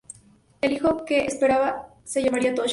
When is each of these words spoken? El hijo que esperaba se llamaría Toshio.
El 0.61 0.71
hijo 0.73 1.05
que 1.05 1.25
esperaba 1.25 1.93
se 2.03 2.23
llamaría 2.23 2.55
Toshio. 2.55 2.69